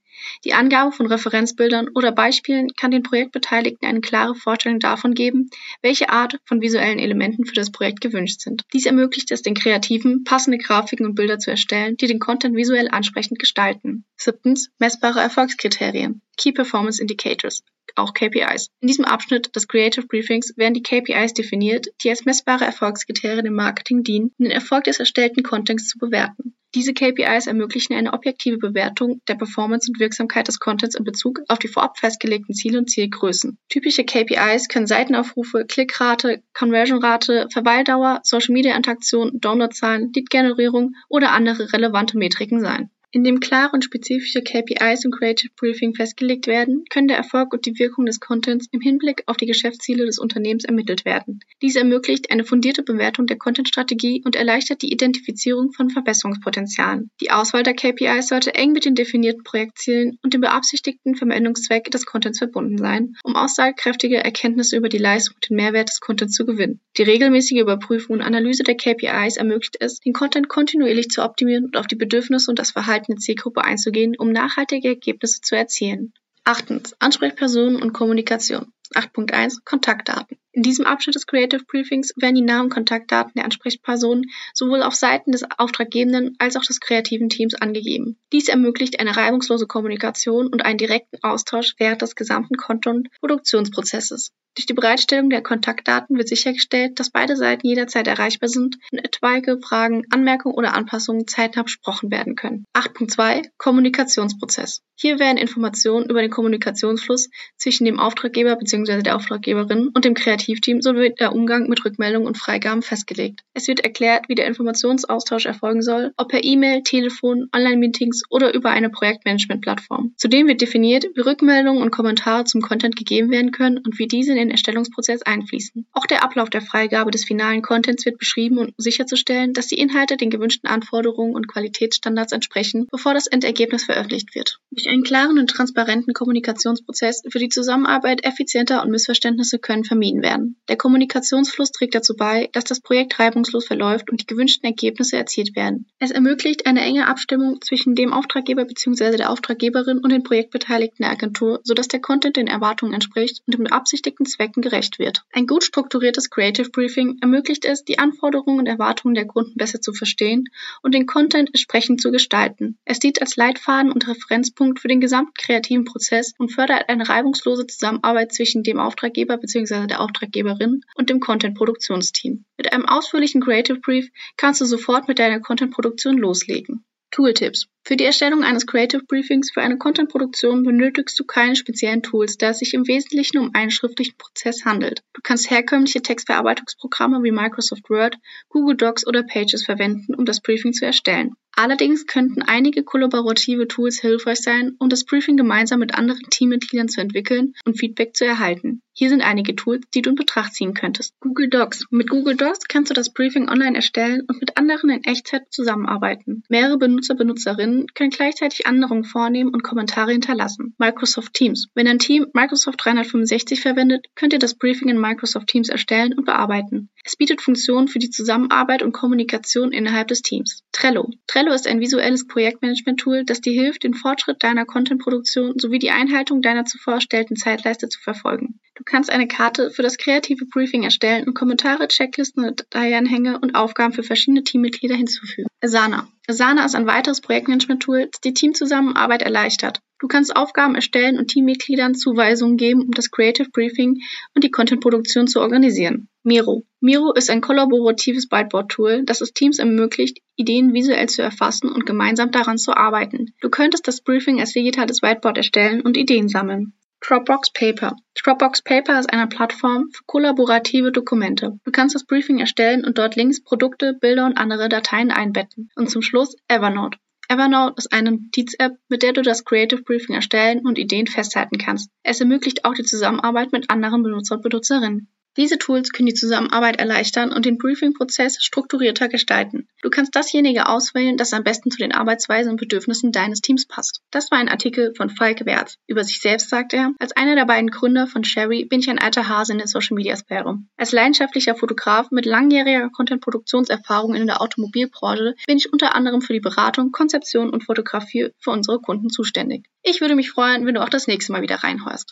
Die 0.44 0.54
Angabe 0.54 0.92
von 0.92 1.08
Referenzbildern 1.08 1.90
oder 1.96 2.12
Beispielen 2.12 2.70
kann 2.76 2.92
den 2.92 3.04
Projektbeteiligten 3.04 3.88
eine 3.88 4.02
klare 4.02 4.36
Vorstellung 4.36 4.80
davon 4.80 5.14
geben, 5.14 5.50
welche 5.82 6.10
Art 6.10 6.40
von 6.46 6.62
visuellen 6.62 7.00
Elementen 7.00 7.46
für 7.46 7.56
das 7.56 7.72
Projekt 7.72 8.02
gewünscht 8.02 8.42
sind. 8.42 8.64
Dies 8.74 8.86
ermöglicht 8.86 9.32
es 9.32 9.42
den 9.42 9.56
Kreativen, 9.56 10.24
passende 10.24 10.58
Grafiken 10.58 11.06
und 11.06 11.16
Bilder 11.16 11.40
zu 11.40 11.52
erstellen, 11.52 11.98
die 11.98 12.08
den 12.08 12.20
Content 12.20 12.56
visuell 12.56 12.90
ansprechend 12.92 13.40
gestalten. 13.40 14.06
Siebtens, 14.16 14.70
messbare 14.80 15.20
Erfolgskriterien. 15.20 16.22
Key 16.38 16.52
Performance 16.52 17.02
Indicators, 17.02 17.64
auch 17.96 18.14
KPIs. 18.14 18.70
In 18.82 18.88
diesem 18.88 19.06
Abschnitt 19.06 19.56
des 19.56 19.68
Creative 19.68 20.06
Briefings 20.08 20.54
werden 20.58 20.74
die 20.74 20.84
KPIs 20.84 21.34
definiert, 21.34 21.88
die 22.04 22.10
als 22.10 22.26
messbare 22.26 22.66
Erfolgskriterien 22.66 23.46
im 23.46 23.56
Marketing 23.56 24.04
dienen, 24.04 24.32
um 24.38 24.46
den 24.46 24.52
Erfolg 24.52 24.86
des 24.86 25.00
erstellten 25.00 25.44
Contents 25.44 25.88
zu 25.88 25.98
bewerten. 25.98 26.56
Diese 26.76 26.96
KPIs 26.96 27.46
ermöglichen 27.46 27.94
eine 27.94 28.14
objektive 28.14 28.58
Bewertung 28.58 29.22
der 29.28 29.36
Performance 29.36 29.92
und 29.92 30.00
Wirksamkeit 30.00 30.48
des 30.48 30.60
Contents 30.60 30.96
in 30.96 31.04
Bezug 31.04 31.42
auf 31.48 31.60
die 31.60 31.68
vorab 31.68 32.00
festgelegten 32.00 32.56
Ziele 32.56 32.80
und 32.80 32.90
Zielgrößen. 32.90 33.60
Typische 33.70 34.04
KPIs 34.04 34.70
können 34.70 34.88
Seitenaufrufe, 34.88 35.66
Klickrate, 35.68 36.42
Conversionrate, 36.54 37.48
Verweildauer, 37.54 38.22
Social 38.24 38.54
Media 38.54 38.76
Interaktion, 38.76 39.40
Downloadzahlen, 39.40 40.12
Lead-Generierung 40.14 40.96
oder 41.10 41.32
andere 41.32 41.72
relevante 41.74 42.18
Metriken 42.18 42.60
sein. 42.60 42.90
Indem 43.16 43.40
klare 43.40 43.70
und 43.74 43.84
spezifische 43.84 44.42
KPIs 44.42 45.06
im 45.06 45.12
Creative 45.12 45.52
Briefing 45.56 45.94
festgelegt 45.94 46.48
werden, 46.48 46.84
können 46.90 47.08
der 47.08 47.18
Erfolg 47.18 47.54
und 47.54 47.68
die 47.68 47.78
Wirkung 47.78 48.08
des 48.08 48.20
Contents 48.20 48.68
im 48.72 48.82
Hinblick 48.82 49.22
auf 49.28 49.38
die 49.38 49.46
Geschäftsziele 49.46 50.04
des 50.08 50.18
Unternehmens 50.18 50.66
ermittelt 50.66 51.06
werden. 51.06 51.40
Dies 51.62 51.76
ermöglicht 51.76 52.32
eine 52.32 52.44
fundierte 52.44 52.82
Bewertung 52.82 53.28
der 53.28 53.38
Content-Strategie 53.38 54.24
und 54.26 54.36
erleichtert 54.36 54.82
die 54.82 54.92
Identifizierung 54.92 55.74
von 55.74 55.92
Verbesserungspotenzialen. 55.92 57.12
Die 57.22 57.30
Auswahl 57.30 57.62
der 57.62 57.76
KPIs 57.76 58.30
sollte 58.30 58.56
eng 58.56 58.72
mit 58.72 58.84
den 58.84 58.96
definierten 58.96 59.44
Projektzielen 59.44 60.18
und 60.24 60.34
dem 60.34 60.42
beabsichtigten 60.42 61.14
Verwendungszweck 61.14 61.92
des 61.92 62.08
Contents 62.08 62.40
verbunden 62.40 62.80
sein, 62.80 63.16
um 63.24 63.36
aussagekräftige 63.36 64.24
Erkenntnisse 64.24 64.76
über 64.76 64.90
die 64.90 64.98
Leistung 64.98 65.36
und 65.36 65.52
den 65.52 65.58
Mehrwert 65.58 65.90
des 65.90 66.00
Contents 66.00 66.34
zu 66.34 66.48
gewinnen. 66.48 66.80
Die 66.98 67.04
regelmäßige 67.04 67.60
Überprüfung 67.60 68.16
und 68.16 68.22
Analyse 68.24 68.64
der 68.64 68.76
KPIs 68.76 69.38
ermöglicht 69.38 69.78
es, 69.80 70.00
den 70.00 70.14
Content 70.14 70.50
kontinuierlich 70.50 71.10
zu 71.10 71.24
optimieren 71.24 71.66
und 71.66 71.78
auf 71.78 71.86
die 71.86 71.96
Bedürfnisse 71.96 72.50
und 72.50 72.58
das 72.58 72.72
Verhalten 72.72 73.03
eine 73.10 73.18
Zielgruppe 73.18 73.64
einzugehen, 73.64 74.16
um 74.18 74.32
nachhaltige 74.32 74.90
Ergebnisse 74.90 75.42
zu 75.42 75.56
erzielen. 75.56 76.14
Achtens. 76.44 76.96
Ansprechpersonen 77.00 77.82
und 77.82 77.94
Kommunikation. 77.94 78.74
8.1 78.94 79.60
Kontaktdaten. 79.66 80.38
In 80.52 80.62
diesem 80.62 80.86
Abschnitt 80.86 81.16
des 81.16 81.26
Creative 81.26 81.64
Briefings 81.66 82.14
werden 82.16 82.36
die 82.36 82.42
Namen 82.42 82.66
und 82.66 82.74
Kontaktdaten 82.74 83.34
der 83.36 83.46
Ansprechpersonen 83.46 84.26
sowohl 84.54 84.84
auf 84.84 84.94
Seiten 84.94 85.32
des 85.32 85.44
Auftraggebenden 85.58 86.36
als 86.38 86.56
auch 86.56 86.64
des 86.64 86.80
kreativen 86.80 87.30
Teams 87.30 87.56
angegeben. 87.56 88.20
Dies 88.32 88.50
ermöglicht 88.50 89.00
eine 89.00 89.18
reibungslose 89.18 89.66
Kommunikation 89.66 90.48
und 90.48 90.64
einen 90.64 90.78
direkten 90.78 91.18
Austausch 91.24 91.74
während 91.80 92.04
des 92.04 92.16
gesamten 92.16 92.56
Content-Produktionsprozesses. 92.56 94.32
Durch 94.56 94.68
die 94.68 94.74
Bereitstellung 94.74 95.32
der 95.32 95.42
Kontaktdaten 95.42 96.16
wird 96.16 96.28
sichergestellt, 96.28 97.00
dass 97.00 97.10
beide 97.10 97.36
Seiten 97.36 97.66
jederzeit 97.66 98.08
erreichbar 98.08 98.50
sind 98.50 98.78
und 98.92 99.00
etwaige 99.00 99.60
Fragen, 99.60 100.06
Anmerkungen 100.12 100.54
oder 100.54 100.76
Anpassungen 100.76 101.28
zeitnah 101.28 101.64
besprochen 101.64 102.12
werden 102.12 102.36
können. 102.36 102.66
8.2 102.76 103.50
Kommunikationsprozess. 103.58 104.84
Hier 104.96 105.18
werden 105.18 105.40
Informationen 105.40 106.08
über 106.08 106.22
den 106.22 106.30
Kommunikationsfluss 106.30 107.32
zwischen 107.58 107.86
dem 107.86 108.00
Auftraggeber 108.00 108.56
bzw. 108.56 108.83
der 108.86 109.16
Auftraggeberin 109.16 109.90
und 109.94 110.06
dem 110.06 110.14
Kreativteam 110.14 110.82
sowie 110.82 111.14
der 111.20 111.34
Umgang 111.34 111.70
mit 111.70 111.84
Rückmeldungen 111.84 112.28
und 112.28 112.38
Freigaben 112.38 112.82
festgelegt. 112.82 113.42
Es 113.54 113.68
wird 113.68 113.82
erklärt, 113.82 114.30
wie 114.30 114.36
der 114.36 114.48
Informationsaustausch 114.48 115.46
erfolgen 115.46 115.82
soll, 115.82 116.14
ob 116.18 116.30
per 116.30 116.44
E-Mail, 116.44 116.84
Telefon, 116.84 117.50
Online-Meetings 117.54 118.24
oder 118.30 118.54
über 118.54 118.72
eine 118.72 118.90
Projektmanagement-Plattform. 118.90 120.14
Zudem 120.18 120.48
wird 120.48 120.62
definiert, 120.62 121.06
wie 121.16 121.22
Rückmeldungen 121.22 121.82
und 121.82 121.92
Kommentare 121.92 122.46
zum 122.46 122.62
Content 122.62 122.96
gegeben 122.96 123.32
werden 123.32 123.52
können 123.52 123.78
und 123.78 124.00
wie 124.00 124.08
diese 124.08 124.32
in 124.32 124.38
den 124.38 124.52
Erstellungsprozess 124.52 125.22
einfließen. 125.22 125.86
Auch 125.94 126.06
der 126.06 126.24
Ablauf 126.24 126.50
der 126.50 126.62
Freigabe 126.62 127.12
des 127.12 127.26
finalen 127.26 127.62
Contents 127.62 128.06
wird 128.06 128.18
beschrieben, 128.18 128.58
um 128.58 128.74
sicherzustellen, 128.78 129.54
dass 129.54 129.68
die 129.68 129.78
Inhalte 129.78 130.18
den 130.18 130.30
gewünschten 130.30 130.70
Anforderungen 130.70 131.36
und 131.36 131.48
Qualitätsstandards 131.48 132.32
entsprechen, 132.32 132.88
bevor 132.92 133.14
das 133.14 133.28
Endergebnis 133.28 133.84
veröffentlicht 133.84 134.36
wird. 134.36 134.60
Durch 134.72 134.90
einen 134.90 135.04
klaren 135.04 135.38
und 135.38 135.50
transparenten 135.50 136.14
Kommunikationsprozess 136.14 137.22
für 137.30 137.40
die 137.40 137.50
Zusammenarbeit 137.50 138.26
effizienter 138.26 138.73
und 138.82 138.92
Missverständnisse 138.92 139.60
können 139.60 139.84
vermieden 139.84 140.24
werden. 140.24 140.56
Der 140.68 140.78
Kommunikationsfluss 140.78 141.72
trägt 141.72 141.96
dazu 141.96 142.16
bei, 142.16 142.50
dass 142.54 142.64
das 142.64 142.82
Projekt 142.82 143.20
reibungslos 143.20 143.66
verläuft 143.66 144.10
und 144.10 144.22
die 144.22 144.26
gewünschten 144.26 144.66
Ergebnisse 144.66 145.18
erzielt 145.18 145.56
werden. 145.56 145.86
Es 146.00 146.12
ermöglicht 146.12 146.66
eine 146.66 146.82
enge 146.82 147.08
Abstimmung 147.08 147.62
zwischen 147.62 147.96
dem 147.96 148.14
Auftraggeber 148.14 148.66
bzw. 148.66 149.18
der 149.18 149.30
Auftraggeberin 149.30 150.00
und 150.00 150.12
den 150.12 150.24
Projektbeteiligten 150.24 151.04
der 151.04 151.12
Agentur, 151.12 151.60
sodass 151.64 151.88
der 151.88 152.02
Content 152.02 152.38
den 152.38 152.48
Erwartungen 152.48 152.94
entspricht 152.94 153.42
und 153.46 153.54
dem 153.54 153.66
beabsichtigten 153.66 154.26
Zwecken 154.26 154.62
gerecht 154.62 155.00
wird. 155.00 155.24
Ein 155.32 155.48
gut 155.48 155.64
strukturiertes 155.64 156.30
Creative 156.30 156.70
Briefing 156.70 157.18
ermöglicht 157.22 157.66
es, 157.66 157.84
die 157.84 158.00
Anforderungen 158.00 158.60
und 158.60 158.68
Erwartungen 158.68 159.16
der 159.16 159.28
Kunden 159.28 159.58
besser 159.58 159.82
zu 159.82 159.94
verstehen 159.94 160.46
und 160.82 160.94
den 160.94 161.06
Content 161.06 161.50
entsprechend 161.50 162.02
zu 162.02 162.12
gestalten. 162.12 162.78
Es 162.86 163.00
dient 163.00 163.22
als 163.22 163.36
Leitfaden 163.36 163.92
und 163.92 164.08
Referenzpunkt 164.08 164.80
für 164.80 164.88
den 164.88 165.02
gesamten 165.02 165.34
kreativen 165.36 165.86
Prozess 165.86 166.34
und 166.38 166.52
fördert 166.52 166.90
eine 166.90 167.10
reibungslose 167.10 167.68
Zusammenarbeit 167.68 168.34
zwischen 168.34 168.53
dem 168.62 168.78
Auftraggeber 168.78 169.38
bzw. 169.38 169.88
der 169.88 170.02
Auftraggeberin 170.02 170.82
und 170.94 171.10
dem 171.10 171.20
Content-Produktionsteam. 171.20 172.46
Mit 172.58 172.72
einem 172.72 172.86
ausführlichen 172.86 173.42
Creative 173.42 173.80
Brief 173.80 174.12
kannst 174.38 174.62
du 174.62 174.66
sofort 174.66 175.08
mit 175.08 175.18
deiner 175.18 175.40
Content-Produktion 175.40 176.18
loslegen. 176.20 176.86
Tooltips. 177.14 177.68
Für 177.84 177.96
die 177.96 178.06
Erstellung 178.06 178.44
eines 178.44 178.66
Creative 178.66 179.04
Briefings 179.04 179.52
für 179.52 179.62
eine 179.62 179.78
Content-Produktion 179.78 180.64
benötigst 180.64 181.20
du 181.20 181.26
keine 181.26 181.56
speziellen 181.56 182.02
Tools, 182.02 182.38
da 182.38 182.50
es 182.50 182.60
sich 182.60 182.74
im 182.74 182.88
Wesentlichen 182.88 183.38
um 183.38 183.52
einen 183.54 183.70
schriftlichen 183.70 184.18
Prozess 184.18 184.66
handelt. 184.66 185.04
Du 185.14 185.22
kannst 185.22 185.52
herkömmliche 185.52 186.02
Textverarbeitungsprogramme 186.02 187.22
wie 187.22 187.32
Microsoft 187.32 187.88
Word, 187.90 188.18
Google 188.50 188.78
Docs 188.78 189.06
oder 189.06 189.22
Pages 189.22 189.64
verwenden, 189.64 190.16
um 190.16 190.26
das 190.26 190.42
Briefing 190.42 190.74
zu 190.74 190.86
erstellen. 190.86 191.36
Allerdings 191.56 192.08
könnten 192.08 192.42
einige 192.42 192.84
kollaborative 192.84 193.68
Tools 193.68 194.00
hilfreich 194.02 194.40
sein, 194.42 194.76
um 194.80 194.90
das 194.90 195.06
Briefing 195.06 195.38
gemeinsam 195.38 195.80
mit 195.80 195.94
anderen 195.94 196.30
Teammitgliedern 196.30 196.90
zu 196.90 197.00
entwickeln 197.00 197.54
und 197.66 197.80
Feedback 197.80 198.16
zu 198.16 198.26
erhalten. 198.26 198.82
Hier 198.96 199.10
sind 199.10 199.22
einige 199.22 199.56
Tools, 199.56 199.84
die 199.94 200.04
du 200.04 200.12
in 200.12 200.16
Betracht 200.16 200.54
ziehen 200.54 200.76
könntest. 200.76 201.16
Google 201.20 201.50
Docs. 201.50 201.86
Mit 201.90 202.10
Google 202.10 202.36
Docs 202.36 202.68
kannst 202.68 202.92
du 202.92 202.94
das 202.94 203.12
Briefing 203.12 203.50
online 203.50 203.76
erstellen 203.76 204.22
und 204.28 204.40
mit 204.40 204.56
anderen 204.56 204.92
in 204.92 205.04
Echtzeit 205.04 205.52
zusammenarbeiten. 205.52 206.44
Mehrere 206.48 206.78
Benutzer, 206.78 207.16
Benutzerinnen 207.16 207.88
können 207.96 208.12
gleichzeitig 208.12 208.66
Änderungen 208.68 209.04
vornehmen 209.04 209.52
und 209.52 209.64
Kommentare 209.64 210.12
hinterlassen. 210.12 210.76
Microsoft 210.78 211.34
Teams. 211.34 211.70
Wenn 211.74 211.88
ein 211.88 211.98
Team 211.98 212.28
Microsoft 212.34 212.84
365 212.84 213.62
verwendet, 213.62 214.06
könnt 214.16 214.34
ihr 214.34 214.40
das 214.40 214.56
Briefing 214.56 214.90
in 214.90 215.00
Microsoft 215.00 215.48
Teams 215.48 215.70
erstellen 215.70 216.14
und 216.14 216.26
bearbeiten. 216.26 216.90
Es 217.06 217.18
bietet 217.18 217.42
Funktionen 217.42 217.90
für 217.90 218.00
die 218.00 218.10
Zusammenarbeit 218.10 218.82
und 218.82 218.94
Kommunikation 218.94 219.74
innerhalb 219.74 220.08
des 220.08 220.22
Teams. 220.22 220.64
Trello. 220.72 221.10
Trello 221.28 221.52
ist 221.52 221.68
ein 221.68 221.82
visuelles 221.82 222.28
Projektmanagement-Tool, 222.28 223.26
das 223.26 223.42
dir 223.42 223.52
hilft, 223.52 223.84
den 223.84 223.94
Fortschritt 223.94 224.42
deiner 224.42 224.66
Content-Produktion 224.66 225.60
sowie 225.60 225.80
die 225.80 225.92
Einhaltung 225.92 226.42
deiner 226.42 226.64
zuvor 226.64 226.96
erstellten 226.96 227.36
Zeitleiste 227.36 227.90
zu 227.90 228.00
verfolgen. 228.00 228.60
Du 228.76 228.84
kannst 228.86 229.12
eine 229.12 229.28
Karte 229.28 229.70
für 229.70 229.84
das 229.84 229.98
kreative 229.98 230.46
Briefing 230.46 230.84
erstellen 230.84 231.28
und 231.28 231.34
Kommentare, 231.34 231.90
Checklisten, 231.90 232.56
Dateianhänge 232.56 233.38
und 233.40 233.54
Aufgaben 233.54 233.94
für 233.94 234.04
verschiedene 234.04 234.44
Teammitglieder 234.44 234.96
hinzufügen. 234.96 235.48
Asana. 235.62 236.08
Asana 236.28 236.66
ist 236.66 236.76
ein 236.76 236.88
weiteres 236.88 237.20
Projektmanagement-Tool, 237.20 238.08
das 238.12 238.22
die 238.22 238.34
Teamzusammenarbeit 238.34 239.22
erleichtert. 239.24 239.80
Du 240.04 240.10
kannst 240.10 240.36
Aufgaben 240.36 240.76
erstellen 240.76 241.18
und 241.18 241.30
Teammitgliedern 241.30 241.96
Zuweisungen 241.96 242.58
geben, 242.58 242.82
um 242.82 242.92
das 242.92 243.10
Creative 243.10 243.50
Briefing 243.50 244.02
und 244.36 244.44
die 244.44 244.52
Contentproduktion 244.52 245.28
zu 245.28 245.40
organisieren. 245.40 246.10
Miro. 246.24 246.66
Miro 246.82 247.14
ist 247.14 247.30
ein 247.30 247.40
kollaboratives 247.40 248.30
Whiteboard-Tool, 248.30 249.06
das 249.06 249.22
es 249.22 249.32
Teams 249.32 249.60
ermöglicht, 249.60 250.20
Ideen 250.36 250.74
visuell 250.74 251.08
zu 251.08 251.22
erfassen 251.22 251.72
und 251.72 251.86
gemeinsam 251.86 252.32
daran 252.32 252.58
zu 252.58 252.76
arbeiten. 252.76 253.34
Du 253.40 253.50
könntest 253.50 253.88
das 253.88 254.02
Briefing 254.02 254.42
als 254.42 254.52
digitales 254.52 255.02
Whiteboard 255.02 255.38
erstellen 255.38 255.80
und 255.80 255.96
Ideen 255.96 256.28
sammeln. 256.28 256.74
Dropbox 257.00 257.54
Paper. 257.54 257.96
Dropbox 258.22 258.62
Paper 258.62 259.00
ist 259.00 259.10
eine 259.10 259.28
Plattform 259.28 259.90
für 259.94 260.04
kollaborative 260.06 260.92
Dokumente. 260.92 261.62
Du 261.64 261.72
kannst 261.72 261.96
das 261.96 262.06
Briefing 262.06 262.40
erstellen 262.40 262.84
und 262.84 262.98
dort 262.98 263.16
Links, 263.16 263.42
Produkte, 263.42 263.94
Bilder 263.94 264.26
und 264.26 264.38
andere 264.38 264.68
Dateien 264.68 265.12
einbetten. 265.12 265.70
Und 265.78 265.90
zum 265.90 266.02
Schluss 266.02 266.36
Evernote. 266.50 266.98
Evernote 267.34 267.74
ist 267.78 267.92
eine 267.92 268.12
Notiz-App, 268.12 268.74
mit 268.90 269.02
der 269.02 269.14
du 269.14 269.24
das 269.24 269.44
Creative 269.44 269.82
Briefing 269.82 270.14
erstellen 270.14 270.60
und 270.68 270.78
Ideen 270.78 271.08
festhalten 271.08 271.58
kannst. 271.58 271.90
Es 272.04 272.20
ermöglicht 272.20 272.64
auch 272.64 272.76
die 272.76 272.84
Zusammenarbeit 272.84 273.52
mit 273.52 273.72
anderen 273.72 274.04
Benutzer 274.04 274.36
und 274.36 274.44
Benutzerinnen. 274.44 275.08
Diese 275.36 275.58
Tools 275.58 275.92
können 275.92 276.08
die 276.08 276.14
Zusammenarbeit 276.14 276.80
erleichtern 276.80 277.32
und 277.32 277.46
den 277.46 277.58
Briefing-Prozess 277.58 278.38
strukturierter 278.44 279.08
gestalten. 279.08 279.68
Du 279.82 279.90
kannst 279.90 280.16
dasjenige 280.16 280.68
auswählen, 280.68 281.18
das 281.18 281.34
am 281.34 281.44
besten 281.44 281.72
zu 281.72 281.78
den 281.78 281.92
Arbeitsweisen 281.92 282.52
und 282.52 282.60
Bedürfnissen 282.60 283.12
deines 283.12 283.42
Teams 283.42 283.68
passt. 283.68 284.02
Das 284.12 284.30
war 284.30 284.38
ein 284.38 284.50
Artikel 284.50 284.94
von 284.96 285.10
Falk 285.10 285.46
Werth. 285.46 285.78
Über 285.88 286.04
sich 286.04 286.22
selbst 286.22 286.50
sagt 286.50 286.74
er, 286.74 286.92
als 287.00 287.14
einer 287.14 287.36
der 287.36 287.46
beiden 287.46 287.72
Gründer 287.72 288.06
von 288.06 288.24
Sherry 288.24 288.66
bin 288.66 288.80
ich 288.80 288.90
ein 288.90 289.00
alter 289.00 289.28
Hase 289.28 289.54
in 289.54 289.58
der 289.58 289.68
Social-Media-Sphäre. 289.68 290.60
Als 290.78 290.92
leidenschaftlicher 290.92 291.56
Fotograf 291.56 292.12
mit 292.12 292.26
langjähriger 292.26 292.90
Content-Produktionserfahrung 292.92 294.14
in 294.14 294.28
der 294.28 294.42
Automobilbranche 294.42 295.36
bin 295.48 295.58
ich 295.58 295.74
unter 295.74 295.96
anderem 295.96 296.22
für 296.22 296.34
die 296.34 296.40
Beratung, 296.40 296.92
Konzeption 296.92 297.50
und 297.50 297.64
Fotografie 297.64 298.30
für 298.40 298.52
unsere 298.52 298.80
Kunden 298.80 299.10
zuständig. 299.10 299.66
Ich 299.82 300.00
würde 300.00 300.16
mich 300.16 300.32
freuen, 300.32 300.66
wenn 300.66 300.76
du 300.76 300.82
auch 300.82 300.90
das 300.90 301.08
nächste 301.08 301.32
Mal 301.32 301.42
wieder 301.42 301.58
reinhörst. 301.58 302.12